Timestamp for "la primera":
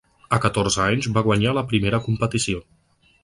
1.57-2.01